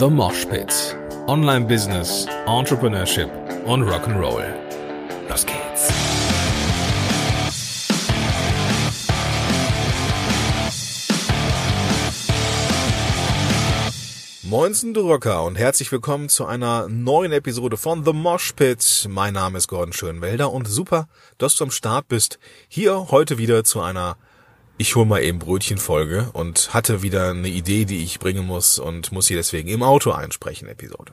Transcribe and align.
The 0.00 0.08
Mosh 0.08 0.46
Pit. 0.46 0.96
Online 1.26 1.66
Business, 1.66 2.24
Entrepreneurship 2.46 3.28
und 3.66 3.82
Rock'n'Roll. 3.82 4.46
Los 5.28 5.44
geht's. 5.44 5.92
Moinsen, 14.42 14.94
du 14.94 15.02
Rocker, 15.02 15.44
und 15.44 15.56
herzlich 15.56 15.92
willkommen 15.92 16.30
zu 16.30 16.46
einer 16.46 16.88
neuen 16.88 17.32
Episode 17.32 17.76
von 17.76 18.02
The 18.02 18.14
Mosh 18.14 18.54
Pit. 18.54 19.06
Mein 19.06 19.34
Name 19.34 19.58
ist 19.58 19.68
Gordon 19.68 19.92
Schönwelder 19.92 20.50
und 20.50 20.66
super, 20.66 21.08
dass 21.36 21.56
du 21.56 21.64
am 21.64 21.70
Start 21.70 22.08
bist. 22.08 22.38
Hier 22.68 23.10
heute 23.10 23.36
wieder 23.36 23.64
zu 23.64 23.82
einer 23.82 24.16
ich 24.80 24.96
hol 24.96 25.04
mal 25.04 25.22
eben 25.22 25.38
Brötchen-Folge 25.38 26.30
und 26.32 26.72
hatte 26.72 27.02
wieder 27.02 27.28
eine 27.28 27.48
Idee, 27.48 27.84
die 27.84 28.02
ich 28.02 28.18
bringen 28.18 28.46
muss 28.46 28.78
und 28.78 29.12
muss 29.12 29.26
sie 29.26 29.34
deswegen 29.34 29.68
im 29.68 29.82
Auto 29.82 30.10
einsprechen, 30.10 30.68
Episode. 30.68 31.12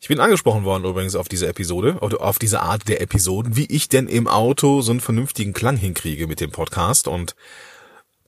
Ich 0.00 0.08
bin 0.08 0.18
angesprochen 0.18 0.64
worden 0.64 0.84
übrigens 0.84 1.14
auf 1.14 1.28
diese 1.28 1.46
Episode, 1.46 1.98
auf 2.00 2.40
diese 2.40 2.60
Art 2.62 2.88
der 2.88 3.00
Episoden, 3.00 3.54
wie 3.54 3.66
ich 3.66 3.88
denn 3.88 4.08
im 4.08 4.26
Auto 4.26 4.82
so 4.82 4.90
einen 4.90 5.00
vernünftigen 5.00 5.52
Klang 5.52 5.76
hinkriege 5.76 6.26
mit 6.26 6.40
dem 6.40 6.50
Podcast 6.50 7.06
und 7.06 7.36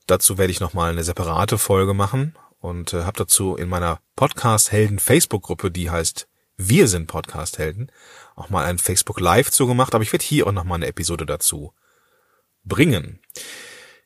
dazu 0.06 0.38
werde 0.38 0.52
ich 0.52 0.60
nochmal 0.60 0.92
eine 0.92 1.02
separate 1.02 1.58
Folge 1.58 1.94
machen 1.94 2.36
und 2.60 2.94
äh, 2.94 3.02
habe 3.02 3.18
dazu 3.18 3.56
in 3.56 3.68
meiner 3.68 3.98
Podcast-Helden 4.14 5.00
Facebook-Gruppe, 5.00 5.72
die 5.72 5.90
heißt 5.90 6.28
Wir 6.58 6.86
sind 6.86 7.08
Podcast-Helden, 7.08 7.90
auch 8.36 8.50
mal 8.50 8.66
ein 8.66 8.78
Facebook 8.78 9.18
Live 9.18 9.50
zugemacht, 9.50 9.96
aber 9.96 10.02
ich 10.02 10.12
werde 10.12 10.24
hier 10.24 10.46
auch 10.46 10.52
nochmal 10.52 10.76
eine 10.76 10.86
Episode 10.86 11.26
dazu 11.26 11.72
bringen. 12.64 13.20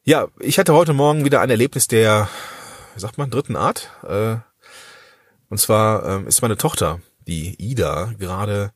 Ja, 0.03 0.29
ich 0.39 0.59
hatte 0.59 0.75
heute 0.75 0.93
Morgen 0.93 1.25
wieder 1.25 1.41
ein 1.41 1.51
Erlebnis 1.51 1.89
der, 1.89 2.29
wie 2.95 3.01
sagt 3.01 3.19
man, 3.19 3.31
dritten 3.31 3.57
Art. 3.57 3.91
Äh, 4.03 4.37
und 5.49 5.59
zwar 5.59 6.07
ähm, 6.07 6.27
ist 6.27 6.43
meine 6.43 6.57
Tochter, 6.57 7.01
die 7.27 7.55
Ida, 7.61 8.15
gerade 8.19 8.73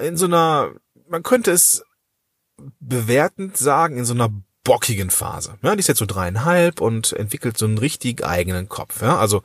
in 0.00 0.16
so 0.16 0.26
einer, 0.26 0.72
man 1.08 1.22
könnte 1.22 1.50
es 1.50 1.84
bewertend 2.80 3.56
sagen, 3.56 3.98
in 3.98 4.04
so 4.04 4.14
einer 4.14 4.30
bockigen 4.62 5.10
Phase. 5.10 5.58
Ja, 5.62 5.74
die 5.74 5.80
ist 5.80 5.88
jetzt 5.88 5.98
so 5.98 6.06
dreieinhalb 6.06 6.80
und 6.80 7.12
entwickelt 7.12 7.58
so 7.58 7.66
einen 7.66 7.78
richtig 7.78 8.24
eigenen 8.24 8.68
Kopf. 8.68 9.02
Ja, 9.02 9.18
also 9.18 9.42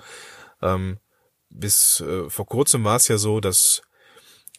ähm, 0.62 1.00
bis 1.50 2.02
äh, 2.02 2.30
vor 2.30 2.46
kurzem 2.46 2.84
war 2.84 2.96
es 2.96 3.08
ja 3.08 3.18
so, 3.18 3.40
dass 3.42 3.82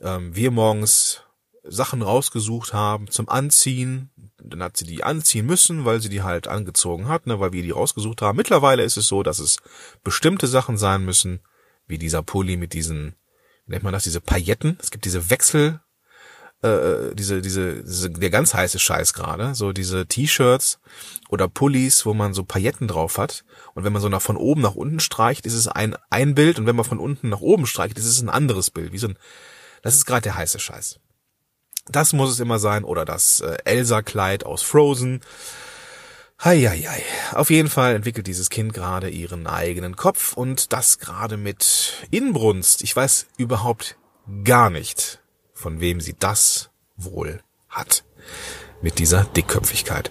ähm, 0.01 0.34
wir 0.34 0.51
morgens 0.51 1.23
Sachen 1.64 2.03
rausgesucht 2.03 2.72
haben 2.72 3.08
zum 3.11 3.28
Anziehen. 3.28 4.11
Dann 4.42 4.62
hat 4.62 4.77
sie 4.77 4.86
die 4.86 5.05
anziehen 5.05 5.47
müssen, 5.47 5.84
weil 5.84 6.00
sie 6.00 6.08
die 6.08 6.22
halt 6.22 6.48
angezogen 6.48 7.08
hat, 7.08 7.27
ne, 7.27 7.41
weil 7.41 7.52
wir 7.52 7.62
die 7.62 7.70
rausgesucht 7.70 8.22
haben. 8.22 8.36
Mittlerweile 8.36 8.83
ist 8.83 8.97
es 8.97 9.06
so, 9.06 9.22
dass 9.22 9.39
es 9.39 9.58
bestimmte 10.02 10.47
Sachen 10.47 10.78
sein 10.78 11.05
müssen, 11.05 11.41
wie 11.86 11.98
dieser 11.98 12.22
Pulli 12.22 12.56
mit 12.56 12.72
diesen, 12.72 13.14
wie 13.67 13.72
nennt 13.72 13.84
man 13.84 13.92
das, 13.92 14.05
diese 14.05 14.20
Pailletten. 14.20 14.78
Es 14.80 14.91
gibt 14.91 15.05
diese 15.05 15.28
Wechsel, 15.28 15.80
äh, 16.62 17.14
diese, 17.14 17.42
diese, 17.42 17.83
diese, 17.83 18.11
der 18.11 18.30
ganz 18.30 18.55
heiße 18.55 18.78
Scheiß 18.78 19.12
gerade, 19.12 19.55
so 19.55 19.72
diese 19.72 20.06
T-Shirts 20.06 20.78
oder 21.28 21.48
Pullis, 21.48 22.06
wo 22.06 22.14
man 22.14 22.34
so 22.34 22.45
Pailletten 22.45 22.89
drauf 22.89 23.19
hat. 23.19 23.45
Und 23.74 23.84
wenn 23.84 23.92
man 23.92 24.02
so 24.02 24.08
nach 24.08 24.22
von 24.22 24.36
oben 24.36 24.62
nach 24.62 24.74
unten 24.74 25.00
streicht, 25.00 25.47
ist 25.47 25.55
es 25.55 25.69
ein, 25.69 25.97
ein 26.08 26.34
Bild 26.34 26.58
und 26.58 26.67
wenn 26.67 26.77
man 26.77 26.84
von 26.84 26.98
unten 26.98 27.28
nach 27.28 27.41
oben 27.41 27.67
streicht, 27.67 27.98
ist 27.98 28.06
es 28.06 28.20
ein 28.20 28.30
anderes 28.30 28.70
Bild. 28.70 28.92
Wie 28.92 28.98
so 28.98 29.08
ein, 29.08 29.19
das 29.83 29.95
ist 29.95 30.06
gerade 30.06 30.22
der 30.22 30.36
heiße 30.36 30.58
Scheiß. 30.58 30.98
Das 31.91 32.12
muss 32.12 32.30
es 32.30 32.41
immer 32.41 32.58
sein. 32.58 32.84
Oder 32.84 33.05
das 33.05 33.41
äh, 33.41 33.58
Elsa-Kleid 33.64 34.44
aus 34.44 34.62
Frozen. 34.62 35.20
Heieiei. 36.42 37.02
Auf 37.33 37.50
jeden 37.50 37.69
Fall 37.69 37.94
entwickelt 37.94 38.27
dieses 38.27 38.48
Kind 38.48 38.72
gerade 38.72 39.10
ihren 39.10 39.46
eigenen 39.46 39.94
Kopf 39.96 40.33
und 40.33 40.72
das 40.72 40.98
gerade 40.98 41.36
mit 41.36 42.06
Inbrunst. 42.11 42.83
Ich 42.83 42.96
weiß 42.96 43.27
überhaupt 43.36 43.96
gar 44.44 44.70
nicht, 44.70 45.20
von 45.52 45.80
wem 45.80 46.00
sie 46.00 46.16
das 46.18 46.70
wohl 46.96 47.42
hat. 47.68 48.05
Mit 48.80 48.98
dieser 48.98 49.24
Dickköpfigkeit. 49.24 50.11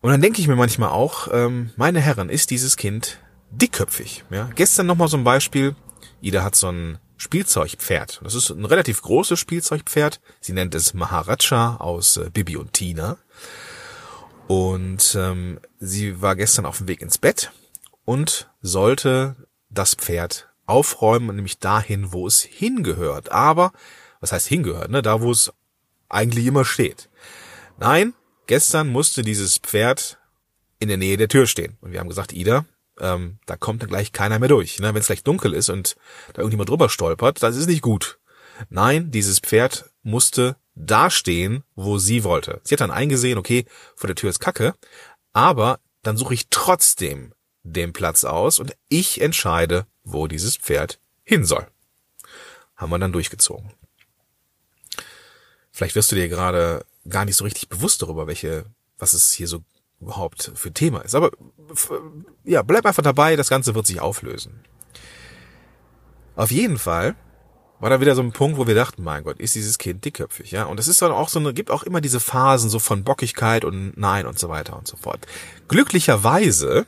Und 0.00 0.10
dann 0.10 0.22
denke 0.22 0.40
ich 0.40 0.48
mir 0.48 0.56
manchmal 0.56 0.90
auch, 0.90 1.28
ähm, 1.32 1.70
meine 1.76 2.00
Herren, 2.00 2.30
ist 2.30 2.50
dieses 2.50 2.78
Kind 2.78 3.18
dickköpfig? 3.50 4.24
Ja? 4.30 4.48
Gestern 4.54 4.86
nochmal 4.86 5.08
so 5.08 5.18
ein 5.18 5.24
Beispiel. 5.24 5.76
Ida 6.22 6.42
hat 6.42 6.54
so 6.54 6.68
ein 6.68 6.98
Spielzeugpferd. 7.16 8.20
Das 8.22 8.34
ist 8.34 8.50
ein 8.50 8.64
relativ 8.64 9.02
großes 9.02 9.38
Spielzeugpferd. 9.38 10.20
Sie 10.40 10.52
nennt 10.52 10.74
es 10.74 10.94
Maharaja 10.94 11.76
aus 11.76 12.16
äh, 12.16 12.30
Bibi 12.30 12.56
und 12.56 12.72
Tina. 12.72 13.18
Und 14.46 15.16
ähm, 15.18 15.58
sie 15.80 16.20
war 16.20 16.36
gestern 16.36 16.66
auf 16.66 16.78
dem 16.78 16.88
Weg 16.88 17.02
ins 17.02 17.18
Bett 17.18 17.50
und 18.04 18.48
sollte 18.62 19.36
das 19.70 19.94
Pferd 19.94 20.48
aufräumen, 20.66 21.34
nämlich 21.34 21.58
dahin, 21.58 22.12
wo 22.12 22.26
es 22.26 22.42
hingehört. 22.42 23.32
Aber, 23.32 23.72
was 24.20 24.32
heißt 24.32 24.46
hingehört, 24.46 24.90
ne? 24.90 25.02
Da, 25.02 25.20
wo 25.20 25.30
es 25.30 25.52
eigentlich 26.08 26.46
immer 26.46 26.64
steht. 26.64 27.08
Nein, 27.78 28.14
gestern 28.46 28.88
musste 28.88 29.22
dieses 29.22 29.58
Pferd 29.58 30.18
in 30.78 30.88
der 30.88 30.96
Nähe 30.96 31.16
der 31.16 31.28
Tür 31.28 31.46
stehen. 31.46 31.76
Und 31.80 31.92
wir 31.92 32.00
haben 32.00 32.08
gesagt, 32.08 32.32
Ida, 32.32 32.64
ähm, 33.00 33.38
da 33.46 33.56
kommt 33.56 33.82
dann 33.82 33.88
gleich 33.88 34.12
keiner 34.12 34.38
mehr 34.38 34.48
durch. 34.48 34.78
Ne? 34.78 34.88
Wenn 34.88 35.00
es 35.00 35.06
gleich 35.06 35.22
dunkel 35.22 35.52
ist 35.52 35.68
und 35.68 35.96
da 36.32 36.42
irgendjemand 36.42 36.68
drüber 36.68 36.88
stolpert, 36.88 37.42
das 37.42 37.56
ist 37.56 37.66
nicht 37.66 37.82
gut. 37.82 38.18
Nein, 38.70 39.10
dieses 39.10 39.38
Pferd 39.38 39.90
musste 40.02 40.56
da 40.74 41.10
stehen, 41.10 41.64
wo 41.74 41.98
sie 41.98 42.24
wollte. 42.24 42.60
Sie 42.64 42.74
hat 42.74 42.80
dann 42.80 42.90
eingesehen, 42.90 43.38
okay, 43.38 43.66
vor 43.94 44.08
der 44.08 44.16
Tür 44.16 44.30
ist 44.30 44.40
Kacke, 44.40 44.74
aber 45.32 45.80
dann 46.02 46.16
suche 46.16 46.34
ich 46.34 46.48
trotzdem 46.50 47.32
den 47.62 47.92
Platz 47.92 48.24
aus 48.24 48.58
und 48.58 48.74
ich 48.88 49.20
entscheide, 49.20 49.86
wo 50.04 50.28
dieses 50.28 50.56
Pferd 50.56 51.00
hin 51.24 51.44
soll. 51.44 51.66
Haben 52.76 52.90
wir 52.90 52.98
dann 52.98 53.12
durchgezogen. 53.12 53.72
Vielleicht 55.72 55.94
wirst 55.94 56.12
du 56.12 56.16
dir 56.16 56.28
gerade 56.28 56.86
gar 57.08 57.24
nicht 57.24 57.36
so 57.36 57.44
richtig 57.44 57.68
bewusst 57.68 58.02
darüber, 58.02 58.26
welche, 58.26 58.66
was 58.98 59.12
es 59.12 59.32
hier 59.32 59.48
so 59.48 59.64
überhaupt 60.00 60.52
für 60.54 60.72
Thema 60.72 61.00
ist. 61.00 61.14
Aber 61.14 61.30
ja, 62.44 62.62
bleib 62.62 62.86
einfach 62.86 63.02
dabei, 63.02 63.36
das 63.36 63.48
Ganze 63.48 63.74
wird 63.74 63.86
sich 63.86 64.00
auflösen. 64.00 64.64
Auf 66.34 66.50
jeden 66.50 66.78
Fall 66.78 67.16
war 67.78 67.90
da 67.90 68.00
wieder 68.00 68.14
so 68.14 68.22
ein 68.22 68.32
Punkt, 68.32 68.58
wo 68.58 68.66
wir 68.66 68.74
dachten, 68.74 69.02
mein 69.02 69.24
Gott, 69.24 69.38
ist 69.38 69.54
dieses 69.54 69.78
Kind 69.78 70.04
dickköpfig, 70.04 70.50
ja? 70.50 70.64
Und 70.64 70.80
es 70.80 70.88
ist 70.88 71.02
dann 71.02 71.12
auch 71.12 71.28
so 71.28 71.38
eine, 71.38 71.52
gibt 71.52 71.70
auch 71.70 71.82
immer 71.82 72.00
diese 72.00 72.20
Phasen 72.20 72.70
so 72.70 72.78
von 72.78 73.04
Bockigkeit 73.04 73.64
und 73.64 73.96
Nein 73.96 74.26
und 74.26 74.38
so 74.38 74.48
weiter 74.48 74.78
und 74.78 74.88
so 74.88 74.96
fort. 74.96 75.26
Glücklicherweise, 75.68 76.86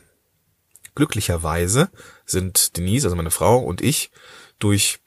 glücklicherweise 0.95 1.89
sind 2.25 2.77
Denise, 2.77 3.05
also 3.05 3.15
meine 3.15 3.31
Frau 3.31 3.59
und 3.59 3.81
ich 3.81 4.11
durch 4.57 4.99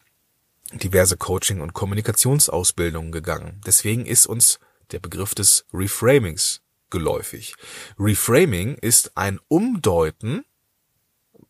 diverse 0.72 1.16
Coaching- 1.16 1.60
und 1.60 1.74
Kommunikationsausbildungen 1.74 3.12
gegangen. 3.12 3.60
Deswegen 3.66 4.06
ist 4.06 4.26
uns 4.26 4.58
der 4.92 5.00
Begriff 5.00 5.34
des 5.34 5.66
Reframings 5.72 6.61
geläufig. 6.92 7.56
Reframing 7.98 8.76
ist 8.76 9.16
ein 9.16 9.40
Umdeuten, 9.48 10.44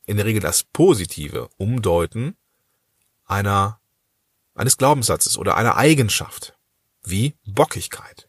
in 0.07 0.17
der 0.17 0.25
Regel 0.25 0.41
das 0.41 0.63
positive 0.63 1.51
Umdeuten 1.59 2.35
einer, 3.27 3.79
eines 4.55 4.79
Glaubenssatzes 4.79 5.37
oder 5.37 5.57
einer 5.57 5.77
Eigenschaft, 5.77 6.55
wie 7.05 7.35
Bockigkeit. 7.45 8.27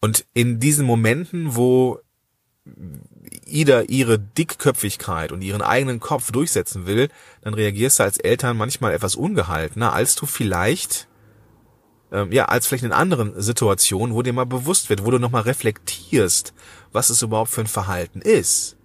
Und 0.00 0.26
in 0.34 0.58
diesen 0.58 0.86
Momenten, 0.86 1.54
wo 1.54 2.00
Ida 3.46 3.82
ihre 3.82 4.18
Dickköpfigkeit 4.18 5.32
und 5.32 5.42
ihren 5.42 5.62
eigenen 5.62 6.00
Kopf 6.00 6.30
durchsetzen 6.32 6.86
will, 6.86 7.08
dann 7.40 7.54
reagierst 7.54 7.98
du 7.98 8.04
als 8.04 8.18
Eltern 8.18 8.56
manchmal 8.56 8.92
etwas 8.92 9.14
ungehaltener, 9.14 9.92
als 9.92 10.14
du 10.14 10.26
vielleicht 10.26 11.07
ähm, 12.12 12.32
ja, 12.32 12.46
als 12.46 12.66
vielleicht 12.66 12.84
in 12.84 12.92
anderen 12.92 13.40
Situationen, 13.40 14.14
wo 14.14 14.22
dir 14.22 14.32
mal 14.32 14.46
bewusst 14.46 14.90
wird, 14.90 15.04
wo 15.04 15.10
du 15.10 15.18
nochmal 15.18 15.42
reflektierst, 15.42 16.54
was 16.92 17.10
es 17.10 17.22
überhaupt 17.22 17.50
für 17.50 17.62
ein 17.62 17.66
Verhalten 17.66 18.20
ist. 18.20 18.76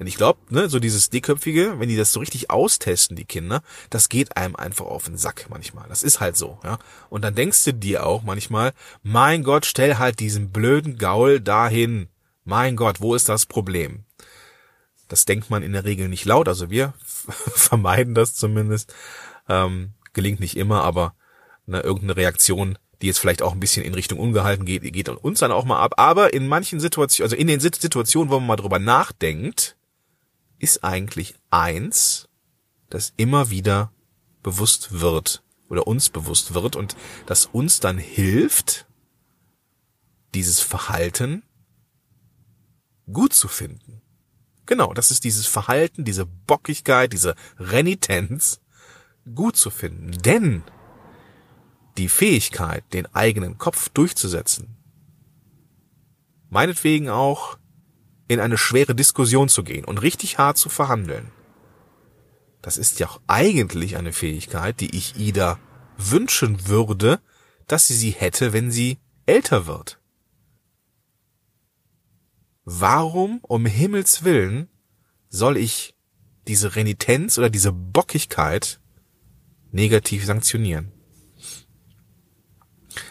Denn 0.00 0.06
ich 0.06 0.16
glaube, 0.16 0.38
ne, 0.48 0.70
so 0.70 0.78
dieses 0.78 1.10
Dickköpfige, 1.10 1.78
wenn 1.78 1.90
die 1.90 1.96
das 1.96 2.14
so 2.14 2.20
richtig 2.20 2.48
austesten, 2.48 3.16
die 3.16 3.26
Kinder, 3.26 3.62
das 3.90 4.08
geht 4.08 4.34
einem 4.34 4.56
einfach 4.56 4.86
auf 4.86 5.04
den 5.04 5.18
Sack 5.18 5.46
manchmal. 5.50 5.90
Das 5.90 6.02
ist 6.02 6.20
halt 6.20 6.38
so, 6.38 6.58
ja. 6.64 6.78
Und 7.10 7.22
dann 7.22 7.34
denkst 7.34 7.64
du 7.64 7.74
dir 7.74 8.06
auch 8.06 8.22
manchmal, 8.22 8.72
mein 9.02 9.44
Gott, 9.44 9.66
stell 9.66 9.98
halt 9.98 10.18
diesen 10.18 10.50
blöden 10.52 10.96
Gaul 10.96 11.38
dahin. 11.38 12.08
Mein 12.44 12.76
Gott, 12.76 13.02
wo 13.02 13.14
ist 13.14 13.28
das 13.28 13.44
Problem? 13.44 14.04
Das 15.08 15.26
denkt 15.26 15.50
man 15.50 15.62
in 15.62 15.74
der 15.74 15.84
Regel 15.84 16.08
nicht 16.08 16.24
laut, 16.24 16.48
also 16.48 16.70
wir 16.70 16.94
vermeiden 17.54 18.14
das 18.14 18.34
zumindest. 18.34 18.94
Ähm, 19.50 19.92
gelingt 20.14 20.40
nicht 20.40 20.56
immer, 20.56 20.82
aber 20.82 21.14
ne, 21.66 21.80
irgendeine 21.80 22.16
Reaktion, 22.16 22.78
die 23.00 23.06
jetzt 23.06 23.18
vielleicht 23.18 23.42
auch 23.42 23.52
ein 23.52 23.60
bisschen 23.60 23.84
in 23.84 23.94
Richtung 23.94 24.18
ungehalten 24.18 24.64
geht, 24.66 24.82
geht 24.92 25.08
uns 25.08 25.40
dann 25.40 25.52
auch 25.52 25.64
mal 25.64 25.80
ab. 25.80 25.94
Aber 25.96 26.34
in 26.34 26.48
manchen 26.48 26.80
Situationen, 26.80 27.26
also 27.26 27.36
in 27.36 27.46
den 27.46 27.60
Situationen, 27.60 28.30
wo 28.30 28.38
man 28.38 28.46
mal 28.46 28.56
drüber 28.56 28.78
nachdenkt, 28.78 29.76
ist 30.58 30.84
eigentlich 30.84 31.34
eins, 31.50 32.28
das 32.90 33.12
immer 33.16 33.50
wieder 33.50 33.92
bewusst 34.42 35.00
wird 35.00 35.42
oder 35.68 35.86
uns 35.86 36.10
bewusst 36.10 36.54
wird 36.54 36.76
und 36.76 36.96
das 37.26 37.46
uns 37.46 37.80
dann 37.80 37.98
hilft, 37.98 38.86
dieses 40.34 40.60
Verhalten 40.60 41.42
gut 43.10 43.32
zu 43.32 43.48
finden, 43.48 44.00
Genau, 44.70 44.94
das 44.94 45.10
ist 45.10 45.24
dieses 45.24 45.48
Verhalten, 45.48 46.04
diese 46.04 46.24
Bockigkeit, 46.24 47.12
diese 47.12 47.34
Renitenz 47.58 48.60
gut 49.34 49.56
zu 49.56 49.68
finden. 49.68 50.12
Denn 50.22 50.62
die 52.00 52.08
Fähigkeit, 52.08 52.82
den 52.92 53.06
eigenen 53.14 53.58
Kopf 53.58 53.90
durchzusetzen, 53.90 54.76
meinetwegen 56.48 57.08
auch 57.08 57.58
in 58.26 58.40
eine 58.40 58.58
schwere 58.58 58.94
Diskussion 58.94 59.48
zu 59.48 59.62
gehen 59.62 59.84
und 59.84 59.98
richtig 59.98 60.38
hart 60.38 60.56
zu 60.56 60.68
verhandeln, 60.68 61.30
das 62.62 62.76
ist 62.76 63.00
ja 63.00 63.08
auch 63.08 63.20
eigentlich 63.26 63.96
eine 63.96 64.12
Fähigkeit, 64.12 64.80
die 64.80 64.96
ich 64.96 65.16
Ida 65.16 65.58
wünschen 65.96 66.68
würde, 66.68 67.20
dass 67.66 67.86
sie 67.86 67.94
sie 67.94 68.10
hätte, 68.10 68.52
wenn 68.52 68.70
sie 68.70 68.98
älter 69.26 69.66
wird. 69.66 69.98
Warum 72.64 73.38
um 73.42 73.66
Himmels 73.66 74.24
willen 74.24 74.68
soll 75.28 75.56
ich 75.56 75.94
diese 76.46 76.76
Renitenz 76.76 77.38
oder 77.38 77.50
diese 77.50 77.72
Bockigkeit 77.72 78.80
negativ 79.70 80.24
sanktionieren? 80.24 80.92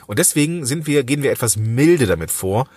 Und 0.07 0.19
deswegen 0.19 0.65
sind 0.65 0.87
wir, 0.87 1.03
gehen 1.03 1.23
wir 1.23 1.31
etwas 1.31 1.57
milde 1.57 2.05
damit 2.05 2.31
vor, 2.31 2.67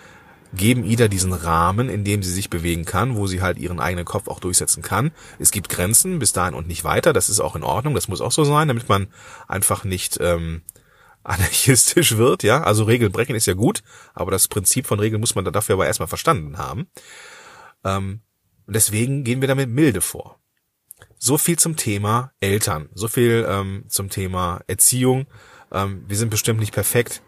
geben 0.53 0.83
Ida 0.83 1.07
diesen 1.07 1.33
Rahmen, 1.33 1.89
in 1.89 2.03
dem 2.03 2.21
sie 2.23 2.31
sich 2.31 2.49
bewegen 2.49 2.85
kann, 2.85 3.15
wo 3.15 3.27
sie 3.27 3.41
halt 3.41 3.57
ihren 3.57 3.79
eigenen 3.79 4.05
Kopf 4.05 4.27
auch 4.27 4.39
durchsetzen 4.39 4.83
kann. 4.83 5.11
Es 5.39 5.51
gibt 5.51 5.69
Grenzen 5.69 6.19
bis 6.19 6.33
dahin 6.33 6.53
und 6.53 6.67
nicht 6.67 6.83
weiter. 6.83 7.13
Das 7.13 7.29
ist 7.29 7.39
auch 7.39 7.55
in 7.55 7.63
Ordnung. 7.63 7.95
Das 7.95 8.07
muss 8.07 8.21
auch 8.21 8.31
so 8.31 8.43
sein, 8.43 8.67
damit 8.67 8.87
man 8.87 9.07
einfach 9.47 9.83
nicht 9.83 10.17
ähm, 10.21 10.61
anarchistisch 11.23 12.17
wird. 12.17 12.43
Ja, 12.43 12.63
also 12.63 12.83
Regeln 12.83 13.11
brechen 13.11 13.35
ist 13.35 13.47
ja 13.47 13.53
gut, 13.53 13.81
aber 14.13 14.31
das 14.31 14.47
Prinzip 14.47 14.85
von 14.85 14.99
Regeln 14.99 15.21
muss 15.21 15.35
man 15.35 15.45
dafür 15.45 15.73
aber 15.73 15.87
erstmal 15.87 16.07
verstanden 16.07 16.57
haben. 16.57 16.87
Ähm, 17.83 18.21
deswegen 18.67 19.23
gehen 19.23 19.41
wir 19.41 19.47
damit 19.47 19.69
milde 19.69 20.01
vor. 20.01 20.39
So 21.17 21.37
viel 21.37 21.57
zum 21.57 21.77
Thema 21.77 22.33
Eltern. 22.41 22.89
So 22.93 23.07
viel 23.07 23.45
ähm, 23.47 23.85
zum 23.87 24.09
Thema 24.09 24.61
Erziehung. 24.67 25.25
Ähm, 25.73 26.05
wir 26.07 26.15
sind 26.15 26.29
bestimmt 26.29 26.59
nicht 26.59 26.73
perfekt. 26.73 27.21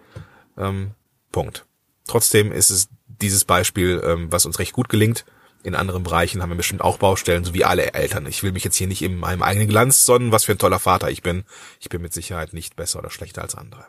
Ähm, 0.57 0.91
Punkt. 1.31 1.65
Trotzdem 2.07 2.51
ist 2.51 2.69
es 2.69 2.89
dieses 3.07 3.43
Beispiel, 3.45 4.01
ähm, 4.05 4.31
was 4.31 4.45
uns 4.45 4.59
recht 4.59 4.73
gut 4.73 4.89
gelingt. 4.89 5.25
In 5.63 5.73
anderen 5.73 6.03
Bereichen 6.03 6.41
haben 6.41 6.49
wir 6.49 6.57
bestimmt 6.57 6.81
auch 6.81 6.99
Baustellen, 6.99 7.43
so 7.43 7.55
wie 7.55 7.65
alle 7.65 7.93
Eltern. 7.93 8.27
Ich 8.27 8.43
will 8.43 8.51
mich 8.51 8.63
jetzt 8.63 8.75
hier 8.75 8.87
nicht 8.87 9.01
in 9.01 9.17
meinem 9.17 9.41
eigenen 9.41 9.67
Glanz 9.67 10.05
sonnen, 10.05 10.31
was 10.31 10.45
für 10.45 10.51
ein 10.51 10.59
toller 10.59 10.79
Vater 10.79 11.09
ich 11.09 11.23
bin. 11.23 11.43
Ich 11.79 11.89
bin 11.89 12.03
mit 12.03 12.13
Sicherheit 12.13 12.53
nicht 12.53 12.75
besser 12.75 12.99
oder 12.99 13.09
schlechter 13.09 13.41
als 13.41 13.55
andere. 13.55 13.87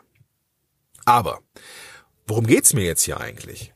Aber, 1.05 1.39
worum 2.25 2.47
geht's 2.47 2.73
mir 2.73 2.83
jetzt 2.83 3.03
hier 3.03 3.21
eigentlich? 3.21 3.73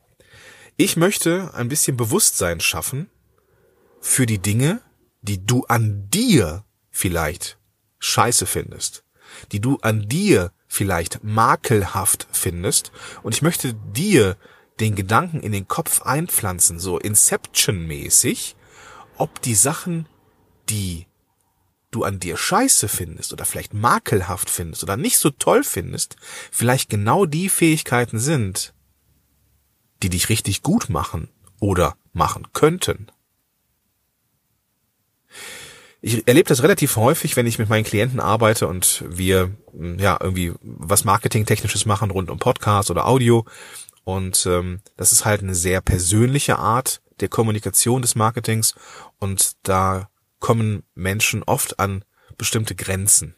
Ich 0.76 0.96
möchte 0.96 1.54
ein 1.54 1.68
bisschen 1.68 1.96
Bewusstsein 1.96 2.58
schaffen 2.58 3.08
für 4.00 4.26
die 4.26 4.40
Dinge, 4.40 4.80
die 5.20 5.46
du 5.46 5.64
an 5.66 6.10
dir 6.10 6.64
vielleicht 6.90 7.58
scheiße 8.00 8.46
findest, 8.46 9.04
die 9.52 9.60
du 9.60 9.78
an 9.80 10.08
dir 10.08 10.52
vielleicht 10.72 11.22
makelhaft 11.22 12.26
findest. 12.32 12.92
Und 13.22 13.34
ich 13.34 13.42
möchte 13.42 13.74
dir 13.74 14.38
den 14.80 14.94
Gedanken 14.94 15.40
in 15.40 15.52
den 15.52 15.68
Kopf 15.68 16.00
einpflanzen, 16.00 16.80
so 16.80 16.98
Inception-mäßig, 16.98 18.56
ob 19.18 19.42
die 19.42 19.54
Sachen, 19.54 20.08
die 20.70 21.06
du 21.90 22.04
an 22.04 22.20
dir 22.20 22.38
scheiße 22.38 22.88
findest 22.88 23.34
oder 23.34 23.44
vielleicht 23.44 23.74
makelhaft 23.74 24.48
findest 24.48 24.82
oder 24.82 24.96
nicht 24.96 25.18
so 25.18 25.28
toll 25.28 25.62
findest, 25.62 26.16
vielleicht 26.50 26.88
genau 26.88 27.26
die 27.26 27.50
Fähigkeiten 27.50 28.18
sind, 28.18 28.72
die 30.02 30.08
dich 30.08 30.30
richtig 30.30 30.62
gut 30.62 30.88
machen 30.88 31.28
oder 31.60 31.96
machen 32.14 32.48
könnten. 32.54 33.08
Ich 36.04 36.26
erlebe 36.26 36.48
das 36.48 36.64
relativ 36.64 36.96
häufig, 36.96 37.36
wenn 37.36 37.46
ich 37.46 37.60
mit 37.60 37.68
meinen 37.68 37.84
Klienten 37.84 38.18
arbeite 38.18 38.66
und 38.66 39.04
wir 39.08 39.52
ja 39.72 40.18
irgendwie 40.20 40.52
was 40.60 41.04
Marketingtechnisches 41.04 41.86
machen 41.86 42.10
rund 42.10 42.28
um 42.28 42.40
Podcast 42.40 42.90
oder 42.90 43.06
Audio 43.06 43.46
und 44.02 44.44
ähm, 44.46 44.80
das 44.96 45.12
ist 45.12 45.24
halt 45.24 45.42
eine 45.42 45.54
sehr 45.54 45.80
persönliche 45.80 46.58
Art 46.58 47.00
der 47.20 47.28
Kommunikation 47.28 48.02
des 48.02 48.16
Marketings 48.16 48.74
und 49.20 49.52
da 49.62 50.08
kommen 50.40 50.82
Menschen 50.96 51.44
oft 51.44 51.78
an 51.78 52.04
bestimmte 52.36 52.74
Grenzen. 52.74 53.36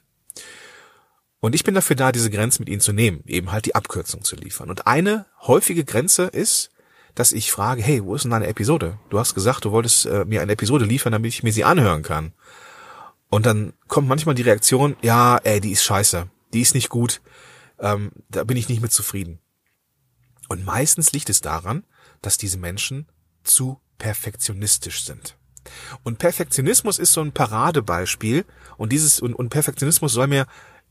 Und 1.41 1.55
ich 1.55 1.65
bin 1.65 1.75
dafür 1.75 1.97
da, 1.97 2.13
diese 2.13 2.31
Grenzen 2.31 2.63
mit 2.63 2.71
ihnen 2.71 2.81
zu 2.81 2.95
nehmen, 2.95 3.23
eben 3.27 3.53
halt 3.53 3.67
die 3.67 3.75
Abkürzung 3.75 4.25
zu 4.25 4.37
liefern. 4.37 4.71
Und 4.71 4.87
eine 4.87 5.27
häufige 5.43 5.85
Grenze 5.85 6.23
ist, 6.25 6.71
dass 7.15 7.33
ich 7.33 7.53
frage, 7.53 7.83
hey, 7.83 8.05
wo 8.05 8.15
ist 8.15 8.23
denn 8.23 8.31
deine 8.31 8.47
Episode? 8.47 8.99
Du 9.11 9.19
hast 9.19 9.35
gesagt, 9.35 9.65
du 9.65 9.71
wolltest 9.71 10.07
äh, 10.07 10.25
mir 10.25 10.43
eine 10.43 10.53
Episode 10.53 10.85
liefern, 10.85 11.13
damit 11.13 11.33
ich 11.33 11.43
mir 11.43 11.53
sie 11.53 11.65
anhören 11.65 12.03
kann. 12.03 12.33
Und 13.31 13.47
dann 13.47 13.73
kommt 13.89 14.09
manchmal 14.09 14.35
die 14.35 14.43
Reaktion, 14.43 14.97
ja, 15.03 15.37
ey, 15.39 15.61
die 15.61 15.73
ist 15.73 15.85
scheiße, 15.85 16.29
die 16.53 16.61
ist 16.61 16.75
nicht 16.75 16.89
gut, 16.89 17.21
ähm, 17.79 18.13
da 18.29 18.45
bin 18.45 18.57
ich 18.57 18.69
nicht 18.69 18.83
mit 18.83 18.93
zufrieden. 18.93 19.39
Und 20.49 20.65
meistens 20.65 21.13
liegt 21.13 21.31
es 21.31 21.41
daran, 21.41 21.85
dass 22.23 22.39
diese 22.39 22.59
Menschen 22.59 23.09
zu 23.43 23.81
perfektionistisch 23.99 25.05
sind. 25.05 25.37
Und 26.03 26.19
Perfektionismus 26.19 26.99
ist 26.99 27.13
so 27.13 27.23
ein 27.23 27.33
Paradebeispiel 27.33 28.45
und 28.77 28.93
dieses 28.93 29.21
und, 29.21 29.35
und 29.35 29.49
Perfektionismus 29.49 30.13
soll 30.13 30.27
mir 30.27 30.47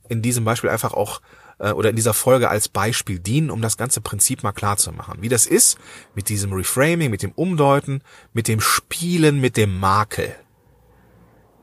in 0.10 0.22
diesem 0.22 0.44
Beispiel 0.44 0.70
einfach 0.70 0.94
auch 0.94 1.22
äh, 1.64 1.72
oder 1.72 1.90
in 1.90 1.96
dieser 1.96 2.14
Folge 2.14 2.50
als 2.50 2.68
Beispiel 2.68 3.20
dienen, 3.20 3.50
um 3.50 3.62
das 3.62 3.78
ganze 3.78 4.02
Prinzip 4.02 4.44
mal 4.44 4.52
klar 4.52 4.78
zu 4.78 4.92
machen. 4.92 5.22
Wie 5.22 5.30
das 5.30 5.46
ist 5.46 5.78
mit 6.14 6.30
diesem 6.30 6.52
Reframing, 6.52 7.10
mit 7.10 7.24
dem 7.24 7.32
Umdeuten, 7.32 8.02
mit 8.34 8.48
dem 8.48 8.60
Spielen, 8.60 9.40
mit 9.40 9.56
dem 9.58 9.80
Makel 9.80 10.36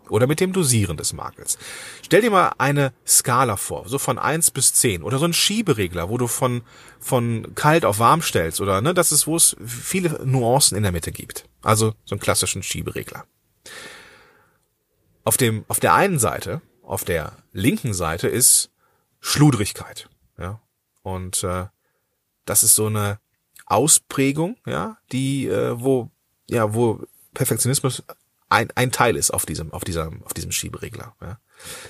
oder 0.08 0.26
mit 0.26 0.40
dem 0.40 0.52
Dosieren 0.52 0.96
des 0.96 1.12
Makels. 1.12 1.56
Stell 2.02 2.22
dir 2.22 2.30
mal 2.30 2.52
eine 2.58 2.92
Skala 3.06 3.56
vor, 3.56 3.88
so 3.88 3.98
von 3.98 4.18
eins 4.18 4.50
bis 4.50 4.74
zehn 4.74 5.02
oder 5.02 5.18
so 5.18 5.26
ein 5.26 5.32
Schieberegler, 5.32 6.08
wo 6.08 6.18
du 6.18 6.26
von, 6.26 6.62
von 6.98 7.54
kalt 7.54 7.84
auf 7.84 7.98
warm 7.98 8.22
stellst 8.22 8.60
oder, 8.60 8.80
ne, 8.80 8.94
das 8.94 9.12
ist, 9.12 9.26
wo 9.26 9.36
es 9.36 9.54
viele 9.64 10.24
Nuancen 10.24 10.76
in 10.76 10.82
der 10.82 10.92
Mitte 10.92 11.12
gibt. 11.12 11.44
Also 11.62 11.94
so 12.04 12.14
einen 12.14 12.20
klassischen 12.20 12.62
Schieberegler. 12.62 13.24
Auf 15.22 15.36
dem, 15.36 15.64
auf 15.68 15.78
der 15.78 15.94
einen 15.94 16.18
Seite, 16.18 16.62
auf 16.82 17.04
der 17.04 17.34
linken 17.52 17.92
Seite 17.92 18.26
ist 18.26 18.70
Schludrigkeit, 19.20 20.08
ja. 20.38 20.60
Und, 21.02 21.42
äh, 21.44 21.66
das 22.44 22.62
ist 22.62 22.74
so 22.74 22.86
eine 22.86 23.20
Ausprägung, 23.66 24.56
ja, 24.66 24.98
die, 25.12 25.46
äh, 25.46 25.80
wo, 25.80 26.10
ja, 26.48 26.74
wo 26.74 27.04
Perfektionismus 27.34 28.02
ein, 28.48 28.68
ein 28.74 28.90
Teil 28.90 29.16
ist 29.16 29.30
auf 29.30 29.46
diesem, 29.46 29.72
auf 29.72 29.84
dieser, 29.84 30.10
auf 30.24 30.34
diesem 30.34 30.50
Schieberegler. 30.50 31.14
Ja. 31.20 31.38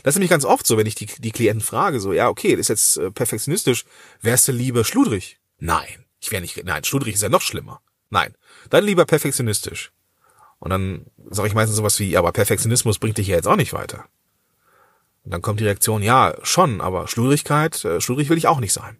Das 0.02 0.12
ist 0.12 0.16
nämlich 0.16 0.30
ganz 0.30 0.44
oft 0.44 0.66
so, 0.66 0.76
wenn 0.76 0.86
ich 0.86 0.94
die, 0.94 1.06
die 1.06 1.30
Klienten 1.30 1.62
frage, 1.62 2.00
so, 2.00 2.12
ja, 2.12 2.28
okay, 2.28 2.50
das 2.56 2.68
ist 2.68 2.68
jetzt 2.68 2.96
äh, 2.98 3.10
perfektionistisch, 3.10 3.84
wärst 4.20 4.48
du 4.48 4.52
lieber 4.52 4.84
schludrig? 4.84 5.40
Nein, 5.58 6.04
ich 6.20 6.30
wäre 6.30 6.42
nicht, 6.42 6.62
nein, 6.64 6.84
schludrig 6.84 7.14
ist 7.14 7.22
ja 7.22 7.28
noch 7.28 7.40
schlimmer. 7.40 7.80
Nein, 8.10 8.34
dann 8.68 8.84
lieber 8.84 9.06
perfektionistisch. 9.06 9.92
Und 10.58 10.70
dann 10.70 11.06
sage 11.30 11.48
ich 11.48 11.54
meistens 11.54 11.76
sowas 11.76 11.98
wie, 11.98 12.16
aber 12.16 12.32
Perfektionismus 12.32 12.98
bringt 12.98 13.16
dich 13.16 13.28
ja 13.28 13.36
jetzt 13.36 13.48
auch 13.48 13.56
nicht 13.56 13.72
weiter. 13.72 14.04
Und 15.24 15.32
dann 15.32 15.42
kommt 15.42 15.60
die 15.60 15.64
Reaktion, 15.64 16.02
ja, 16.02 16.34
schon, 16.42 16.80
aber 16.80 17.08
Schludrigkeit, 17.08 17.84
äh, 17.84 18.00
schludrig 18.00 18.28
will 18.30 18.38
ich 18.38 18.46
auch 18.46 18.60
nicht 18.60 18.72
sein. 18.72 18.98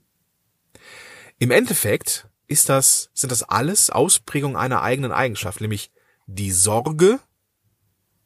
Im 1.38 1.50
Endeffekt 1.50 2.28
ist 2.46 2.68
das, 2.68 3.10
sind 3.14 3.32
das 3.32 3.42
alles 3.42 3.90
Ausprägungen 3.90 4.56
einer 4.56 4.82
eigenen 4.82 5.12
Eigenschaft, 5.12 5.60
nämlich 5.60 5.90
die 6.26 6.52
Sorge 6.52 7.20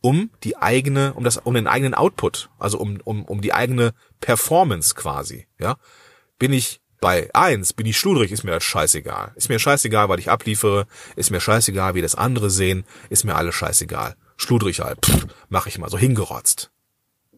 um 0.00 0.30
die 0.42 0.56
eigene, 0.56 1.14
um 1.14 1.24
das, 1.24 1.38
um 1.38 1.54
den 1.54 1.66
eigenen 1.66 1.94
Output, 1.94 2.50
also 2.58 2.78
um, 2.78 3.00
um, 3.04 3.24
um 3.24 3.40
die 3.40 3.54
eigene 3.54 3.94
Performance 4.20 4.94
quasi, 4.94 5.46
ja. 5.58 5.76
Bin 6.38 6.52
ich 6.52 6.80
bei 7.00 7.28
eins, 7.34 7.72
bin 7.72 7.86
ich 7.86 7.98
schludrig, 7.98 8.32
ist 8.32 8.44
mir 8.44 8.50
das 8.50 8.64
scheißegal. 8.64 9.32
Ist 9.36 9.48
mir 9.48 9.58
scheißegal, 9.58 10.08
was 10.08 10.18
ich 10.18 10.30
abliefere, 10.30 10.86
ist 11.16 11.30
mir 11.30 11.40
scheißegal, 11.40 11.94
wie 11.94 12.02
das 12.02 12.14
andere 12.14 12.50
sehen, 12.50 12.84
ist 13.10 13.24
mir 13.24 13.34
alles 13.34 13.54
scheißegal. 13.54 14.16
Schludrig 14.36 14.80
halt, 14.80 15.04
pff, 15.04 15.26
mach 15.48 15.66
ich 15.66 15.78
mal 15.78 15.90
so 15.90 15.98
hingerotzt. 15.98 16.70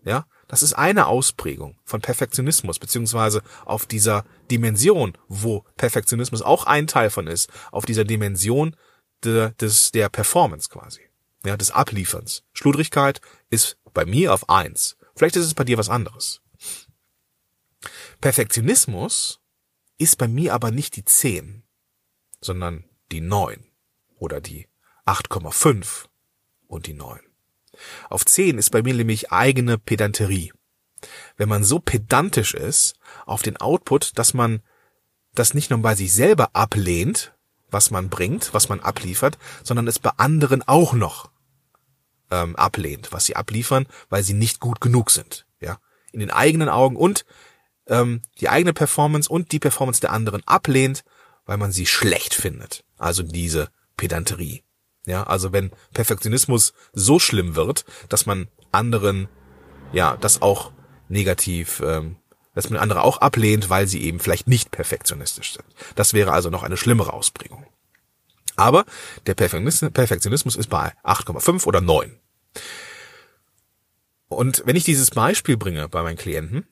Ja, 0.04 0.24
das 0.48 0.62
ist 0.62 0.74
eine 0.74 1.06
Ausprägung 1.06 1.78
von 1.84 2.00
Perfektionismus, 2.00 2.78
beziehungsweise 2.78 3.42
auf 3.64 3.86
dieser 3.86 4.24
Dimension, 4.50 5.16
wo 5.28 5.64
Perfektionismus 5.76 6.42
auch 6.42 6.66
ein 6.66 6.86
Teil 6.86 7.10
von 7.10 7.26
ist, 7.26 7.50
auf 7.72 7.84
dieser 7.84 8.04
Dimension 8.04 8.76
de, 9.24 9.52
des, 9.54 9.90
der 9.92 10.08
Performance 10.08 10.68
quasi 10.68 11.00
ja, 11.44 11.56
des 11.56 11.70
Ablieferns. 11.70 12.44
Schludrigkeit 12.52 13.20
ist 13.50 13.78
bei 13.94 14.04
mir 14.04 14.34
auf 14.34 14.48
eins. 14.48 14.96
Vielleicht 15.14 15.36
ist 15.36 15.46
es 15.46 15.54
bei 15.54 15.64
dir 15.64 15.78
was 15.78 15.88
anderes. 15.88 16.42
Perfektionismus 18.20 19.40
ist 19.98 20.18
bei 20.18 20.28
mir 20.28 20.54
aber 20.54 20.70
nicht 20.70 20.96
die 20.96 21.04
zehn, 21.04 21.62
sondern 22.40 22.84
die 23.12 23.20
neun 23.20 23.64
oder 24.18 24.40
die 24.40 24.68
8,5 25.06 26.06
und 26.66 26.86
die 26.86 26.94
neun. 26.94 27.20
Auf 28.10 28.24
zehn 28.24 28.58
ist 28.58 28.70
bei 28.70 28.82
mir 28.82 28.94
nämlich 28.94 29.32
eigene 29.32 29.78
Pedanterie. 29.78 30.52
Wenn 31.36 31.48
man 31.48 31.64
so 31.64 31.78
pedantisch 31.78 32.54
ist 32.54 32.94
auf 33.26 33.42
den 33.42 33.56
Output, 33.58 34.18
dass 34.18 34.34
man 34.34 34.62
das 35.34 35.54
nicht 35.54 35.70
nur 35.70 35.80
bei 35.80 35.94
sich 35.94 36.12
selber 36.12 36.50
ablehnt, 36.54 37.34
was 37.70 37.90
man 37.90 38.08
bringt, 38.08 38.54
was 38.54 38.68
man 38.68 38.80
abliefert, 38.80 39.38
sondern 39.62 39.86
es 39.86 39.98
bei 39.98 40.10
anderen 40.16 40.62
auch 40.66 40.94
noch 40.94 41.30
ähm, 42.30 42.56
ablehnt, 42.56 43.12
was 43.12 43.26
sie 43.26 43.36
abliefern, 43.36 43.86
weil 44.08 44.22
sie 44.22 44.34
nicht 44.34 44.60
gut 44.60 44.80
genug 44.80 45.10
sind. 45.10 45.46
Ja, 45.60 45.78
in 46.12 46.20
den 46.20 46.30
eigenen 46.30 46.68
Augen 46.68 46.96
und 46.96 47.24
ähm, 47.86 48.22
die 48.40 48.48
eigene 48.48 48.72
Performance 48.72 49.28
und 49.28 49.52
die 49.52 49.58
Performance 49.58 50.00
der 50.00 50.12
anderen 50.12 50.46
ablehnt, 50.46 51.04
weil 51.44 51.58
man 51.58 51.72
sie 51.72 51.86
schlecht 51.86 52.34
findet. 52.34 52.84
Also 52.98 53.22
diese 53.22 53.70
Pedanterie. 53.96 54.65
Ja, 55.06 55.22
also 55.22 55.52
wenn 55.52 55.70
Perfektionismus 55.94 56.74
so 56.92 57.18
schlimm 57.18 57.54
wird, 57.54 57.84
dass 58.08 58.26
man 58.26 58.48
anderen 58.72 59.28
ja 59.92 60.16
das 60.16 60.42
auch 60.42 60.72
negativ, 61.08 61.80
ähm, 61.84 62.16
dass 62.54 62.70
man 62.70 62.80
andere 62.80 63.02
auch 63.02 63.18
ablehnt, 63.18 63.70
weil 63.70 63.86
sie 63.86 64.02
eben 64.02 64.18
vielleicht 64.18 64.48
nicht 64.48 64.72
perfektionistisch 64.72 65.52
sind. 65.52 65.66
Das 65.94 66.12
wäre 66.12 66.32
also 66.32 66.50
noch 66.50 66.64
eine 66.64 66.76
schlimmere 66.76 67.12
Ausprägung. 67.12 67.64
Aber 68.56 68.84
der 69.26 69.34
Perfektionismus 69.34 70.56
ist 70.56 70.68
bei 70.68 70.92
8,5 71.04 71.66
oder 71.66 71.80
9. 71.80 72.18
Und 74.28 74.62
wenn 74.66 74.76
ich 74.76 74.84
dieses 74.84 75.10
Beispiel 75.10 75.56
bringe 75.56 75.88
bei 75.88 76.02
meinen 76.02 76.16
Klienten 76.16 76.66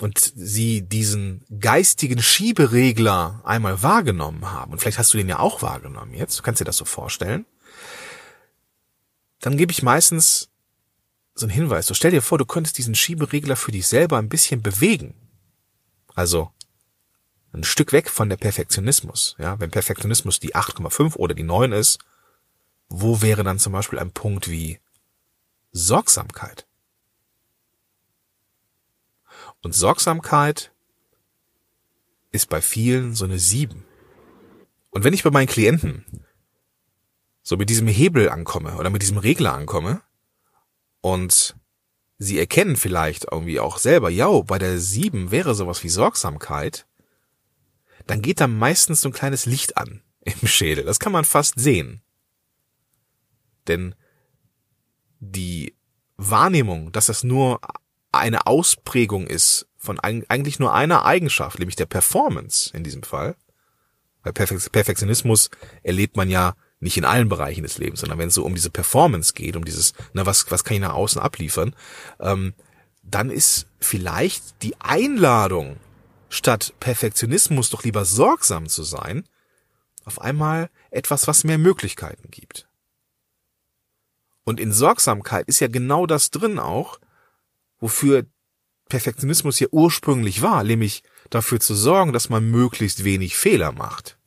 und 0.00 0.18
sie 0.18 0.82
diesen 0.82 1.44
geistigen 1.60 2.22
Schieberegler 2.22 3.40
einmal 3.44 3.82
wahrgenommen 3.82 4.50
haben, 4.50 4.72
und 4.72 4.78
vielleicht 4.78 4.98
hast 4.98 5.12
du 5.12 5.18
den 5.18 5.28
ja 5.28 5.38
auch 5.38 5.62
wahrgenommen 5.62 6.14
jetzt, 6.14 6.38
du 6.38 6.42
kannst 6.42 6.60
dir 6.60 6.64
das 6.64 6.76
so 6.76 6.84
vorstellen, 6.84 7.46
dann 9.40 9.56
gebe 9.56 9.72
ich 9.72 9.82
meistens 9.82 10.48
so 11.34 11.46
einen 11.46 11.52
Hinweis. 11.52 11.86
So 11.86 11.94
stell 11.94 12.10
dir 12.10 12.22
vor, 12.22 12.38
du 12.38 12.44
könntest 12.44 12.78
diesen 12.78 12.94
Schieberegler 12.94 13.56
für 13.56 13.72
dich 13.72 13.86
selber 13.86 14.18
ein 14.18 14.28
bisschen 14.28 14.62
bewegen. 14.62 15.14
Also 16.14 16.50
ein 17.52 17.64
Stück 17.64 17.92
weg 17.92 18.10
von 18.10 18.28
der 18.28 18.36
Perfektionismus. 18.36 19.36
Ja, 19.38 19.58
wenn 19.60 19.70
Perfektionismus 19.70 20.40
die 20.40 20.54
8,5 20.54 21.16
oder 21.16 21.34
die 21.34 21.44
9 21.44 21.72
ist, 21.72 21.98
wo 22.88 23.22
wäre 23.22 23.44
dann 23.44 23.58
zum 23.58 23.72
Beispiel 23.72 23.98
ein 23.98 24.12
Punkt 24.12 24.50
wie 24.50 24.80
Sorgsamkeit? 25.72 26.67
Und 29.62 29.74
Sorgsamkeit 29.74 30.72
ist 32.30 32.48
bei 32.48 32.60
vielen 32.60 33.14
so 33.14 33.24
eine 33.24 33.38
7. 33.38 33.84
Und 34.90 35.04
wenn 35.04 35.14
ich 35.14 35.22
bei 35.22 35.30
meinen 35.30 35.48
Klienten 35.48 36.04
so 37.42 37.56
mit 37.56 37.70
diesem 37.70 37.88
Hebel 37.88 38.28
ankomme 38.28 38.76
oder 38.76 38.90
mit 38.90 39.02
diesem 39.02 39.18
Regler 39.18 39.54
ankomme 39.54 40.02
und 41.00 41.56
sie 42.18 42.38
erkennen 42.38 42.76
vielleicht 42.76 43.26
irgendwie 43.30 43.60
auch 43.60 43.78
selber, 43.78 44.10
ja, 44.10 44.28
bei 44.42 44.58
der 44.58 44.78
7 44.78 45.30
wäre 45.30 45.54
sowas 45.54 45.82
wie 45.82 45.88
Sorgsamkeit, 45.88 46.86
dann 48.06 48.22
geht 48.22 48.40
da 48.40 48.46
meistens 48.46 49.00
so 49.00 49.08
ein 49.08 49.14
kleines 49.14 49.46
Licht 49.46 49.76
an 49.76 50.02
im 50.20 50.46
Schädel. 50.46 50.84
Das 50.84 50.98
kann 50.98 51.12
man 51.12 51.24
fast 51.24 51.58
sehen. 51.58 52.02
Denn 53.66 53.94
die 55.20 55.74
Wahrnehmung, 56.16 56.92
dass 56.92 57.06
das 57.06 57.24
nur 57.24 57.60
eine 58.12 58.46
Ausprägung 58.46 59.26
ist 59.26 59.66
von 59.76 60.00
eigentlich 60.00 60.58
nur 60.58 60.74
einer 60.74 61.04
Eigenschaft, 61.04 61.58
nämlich 61.58 61.76
der 61.76 61.86
Performance 61.86 62.76
in 62.76 62.82
diesem 62.82 63.02
Fall. 63.02 63.36
Weil 64.22 64.32
Perfektionismus 64.32 65.50
erlebt 65.82 66.16
man 66.16 66.28
ja 66.28 66.54
nicht 66.80 66.96
in 66.96 67.04
allen 67.04 67.28
Bereichen 67.28 67.62
des 67.62 67.78
Lebens, 67.78 68.00
sondern 68.00 68.18
wenn 68.18 68.28
es 68.28 68.34
so 68.34 68.44
um 68.44 68.54
diese 68.54 68.70
Performance 68.70 69.32
geht, 69.32 69.56
um 69.56 69.64
dieses, 69.64 69.94
na, 70.12 70.26
was, 70.26 70.50
was 70.50 70.64
kann 70.64 70.76
ich 70.76 70.80
nach 70.80 70.94
außen 70.94 71.20
abliefern, 71.20 71.74
ähm, 72.20 72.54
dann 73.02 73.30
ist 73.30 73.66
vielleicht 73.80 74.62
die 74.62 74.78
Einladung 74.80 75.78
statt 76.28 76.74
Perfektionismus 76.78 77.70
doch 77.70 77.84
lieber 77.84 78.04
sorgsam 78.04 78.68
zu 78.68 78.82
sein, 78.82 79.24
auf 80.04 80.20
einmal 80.20 80.70
etwas, 80.90 81.26
was 81.26 81.44
mehr 81.44 81.58
Möglichkeiten 81.58 82.30
gibt. 82.30 82.66
Und 84.44 84.60
in 84.60 84.72
Sorgsamkeit 84.72 85.46
ist 85.48 85.60
ja 85.60 85.68
genau 85.68 86.06
das 86.06 86.30
drin 86.30 86.58
auch, 86.58 86.98
wofür 87.78 88.26
Perfektionismus 88.88 89.60
ja 89.60 89.68
ursprünglich 89.70 90.42
war, 90.42 90.64
nämlich 90.64 91.02
dafür 91.30 91.60
zu 91.60 91.74
sorgen, 91.74 92.12
dass 92.12 92.28
man 92.28 92.50
möglichst 92.50 93.04
wenig 93.04 93.36
Fehler 93.36 93.72
macht. 93.72 94.18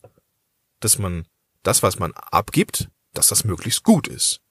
Dass 0.79 0.99
man 0.99 1.25
das, 1.63 1.83
was 1.83 1.99
man 1.99 2.13
abgibt, 2.13 2.89
dass 3.13 3.27
das 3.27 3.43
möglichst 3.43 3.83
gut 3.83 4.07
ist. 4.07 4.41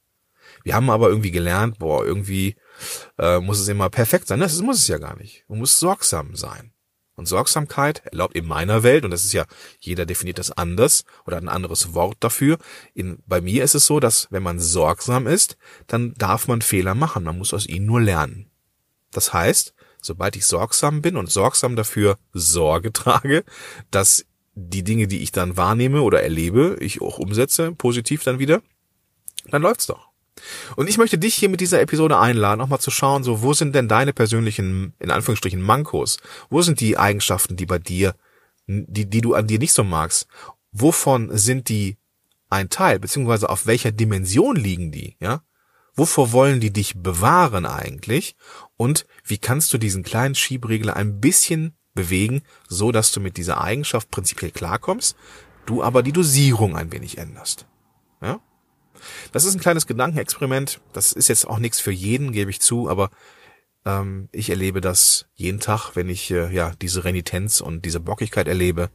Wir 0.63 0.75
haben 0.75 0.91
aber 0.91 1.09
irgendwie 1.09 1.31
gelernt, 1.31 1.79
boah, 1.79 2.05
irgendwie 2.05 2.57
äh, 3.19 3.41
muss 3.41 3.61
es 3.61 3.69
immer 3.69 3.89
perfekt 3.89 4.29
sein. 4.29 4.41
Das 4.41 4.61
muss 4.61 4.79
es 4.79 4.89
ja 4.89 4.99
gar 4.99 5.17
nicht. 5.17 5.45
Man 5.49 5.59
muss 5.59 5.79
sorgsam 5.79 6.35
sein. 6.35 6.73
Und 7.15 7.27
Sorgsamkeit 7.27 8.03
erlaubt 8.07 8.35
in 8.35 8.47
meiner 8.47 8.83
Welt, 8.83 9.05
und 9.05 9.11
das 9.11 9.25
ist 9.25 9.35
ja, 9.35 9.45
jeder 9.79 10.07
definiert 10.07 10.39
das 10.39 10.53
anders 10.53 11.05
oder 11.27 11.37
ein 11.37 11.51
anderes 11.51 11.93
Wort 11.93 12.17
dafür. 12.21 12.59
In, 12.95 13.23
bei 13.27 13.43
mir 13.43 13.63
ist 13.63 13.75
es 13.75 13.87
so, 13.87 14.01
dass 14.01 14.27
wenn 14.31 14.43
man 14.43 14.59
sorgsam 14.59 15.27
ist, 15.27 15.59
dann 15.87 16.15
darf 16.15 16.49
man 16.49 16.63
Fehler 16.63 16.95
machen. 16.95 17.25
Man 17.25 17.37
muss 17.37 17.53
aus 17.53 17.67
ihnen 17.67 17.87
nur 17.87 18.01
lernen. 18.01 18.50
Das 19.13 19.33
heißt, 19.33 19.75
sobald 20.01 20.37
ich 20.37 20.47
sorgsam 20.47 21.03
bin 21.03 21.17
und 21.17 21.31
sorgsam 21.31 21.77
dafür 21.77 22.19
Sorge 22.33 22.93
trage, 22.93 23.45
dass 23.91 24.25
die 24.55 24.85
Dinge, 24.85 25.07
die 25.07 25.23
ich 25.23 25.33
dann 25.33 25.57
wahrnehme 25.57 26.03
oder 26.03 26.23
erlebe, 26.23 26.77
ich 26.81 27.01
auch 27.01 27.19
umsetze, 27.19 27.73
positiv 27.73 28.25
dann 28.25 28.39
wieder, 28.39 28.63
dann 29.51 29.63
läuft's 29.63 29.87
doch. 29.87 30.11
Und 30.77 30.89
ich 30.89 30.99
möchte 30.99 31.19
dich 31.19 31.35
hier 31.35 31.49
mit 31.49 31.61
dieser 31.61 31.81
Episode 31.81 32.19
einladen, 32.19 32.61
auch 32.61 32.69
mal 32.69 32.79
zu 32.79 32.91
schauen, 32.91 33.25
so, 33.25 33.43
wo 33.43 33.53
sind 33.53 33.75
denn 33.75 33.89
deine 33.89 34.13
persönlichen, 34.13 34.95
in 34.99 35.11
Anführungsstrichen, 35.11 35.61
Mankos? 35.61 36.19
Wo 36.49 36.63
sind 36.63 36.81
die 36.81 36.97
Eigenschaften, 36.97 37.57
die 37.57 37.67
bei 37.67 37.79
dir, 37.79 38.15
die, 38.67 39.09
die 39.09 39.21
du 39.21 39.35
an 39.35 39.47
dir 39.47 39.59
nicht 39.59 39.73
so 39.73 39.85
magst? 39.85 40.29
Wovon 40.73 41.37
sind 41.37 41.69
die 41.69 41.99
ein 42.49 42.71
Teil, 42.71 42.99
beziehungsweise 42.99 43.51
auf 43.51 43.67
welcher 43.67 43.93
Dimension 43.93 44.57
liegen 44.57 44.93
die, 44.93 45.17
ja? 45.21 45.43
Wovor 46.01 46.33
wollen 46.33 46.61
die 46.61 46.73
dich 46.73 46.95
bewahren 46.97 47.67
eigentlich? 47.67 48.35
Und 48.79 49.07
wie 49.23 49.37
kannst 49.37 49.71
du 49.75 49.77
diesen 49.77 50.03
kleinen 50.03 50.35
Schiebregler 50.35 50.97
ein 50.97 51.21
bisschen 51.21 51.77
bewegen, 51.93 52.41
so 52.67 52.91
dass 52.91 53.13
du 53.13 53.21
mit 53.21 53.37
dieser 53.37 53.61
Eigenschaft 53.61 54.11
prinzipiell 54.11 54.51
klarkommst, 54.51 55.15
du 55.67 55.83
aber 55.83 56.03
die 56.03 56.13
Dosierung 56.13 56.75
ein 56.75 56.91
wenig 56.91 57.19
änderst? 57.19 57.67
Ja? 58.23 58.41
Das 59.33 59.45
ist 59.45 59.55
ein 59.55 59.61
kleines 59.61 59.87
Gedankenexperiment. 59.87 60.81
Das 60.95 61.13
ist 61.13 61.29
jetzt 61.29 61.47
auch 61.47 61.59
nichts 61.59 61.81
für 61.81 61.93
jeden, 61.93 62.33
gebe 62.33 62.51
ich 62.51 62.63
zu, 62.63 62.89
aber 62.89 63.11
ähm, 63.85 64.31
ich 64.33 64.49
erlebe 64.49 64.81
das 64.81 65.27
jeden 65.35 65.61
Tag, 65.61 65.97
wenn 65.97 66.09
ich 66.09 66.31
äh, 66.31 66.51
ja 66.51 66.73
diese 66.81 67.05
Renitenz 67.05 67.61
und 67.61 67.85
diese 67.85 68.01
Bockigkeit 68.01 68.49
erlebe 68.49 68.89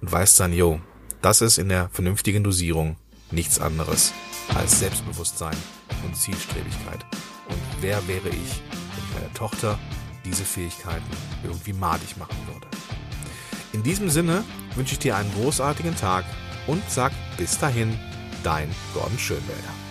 und 0.00 0.10
weiß 0.10 0.36
dann, 0.36 0.54
jo, 0.54 0.80
das 1.20 1.42
ist 1.42 1.58
in 1.58 1.68
der 1.68 1.90
vernünftigen 1.90 2.42
Dosierung 2.42 2.96
nichts 3.30 3.58
anderes 3.58 4.14
als 4.54 4.78
Selbstbewusstsein 4.80 5.56
und 6.04 6.16
Zielstrebigkeit. 6.16 7.04
Und 7.48 7.58
wer 7.80 8.06
wäre 8.08 8.28
ich, 8.28 8.62
wenn 8.70 9.20
meine 9.20 9.32
Tochter 9.34 9.78
diese 10.24 10.44
Fähigkeiten 10.44 11.04
irgendwie 11.42 11.72
madig 11.72 12.16
machen 12.16 12.38
würde? 12.46 12.66
In 13.72 13.82
diesem 13.82 14.10
Sinne 14.10 14.44
wünsche 14.74 14.94
ich 14.94 14.98
dir 14.98 15.16
einen 15.16 15.32
großartigen 15.34 15.96
Tag 15.96 16.24
und 16.66 16.82
sag 16.88 17.12
bis 17.36 17.58
dahin, 17.58 17.98
dein 18.42 18.68
Gordon 18.94 19.18
Schönwälder. 19.18 19.81